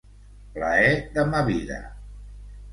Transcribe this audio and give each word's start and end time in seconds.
Plaer 0.55 0.95
de 1.19 1.27
ma 1.35 1.45
vida: 1.53 1.79